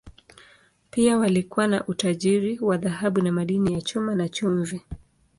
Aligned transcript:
Pia 0.91 1.17
walikuwa 1.17 1.67
na 1.67 1.87
utajiri 1.87 2.59
wa 2.59 2.77
dhahabu 2.77 3.21
na 3.21 3.31
madini 3.31 3.73
ya 3.73 3.81
chuma, 3.81 4.15
na 4.15 4.29
chumvi. 4.29 4.81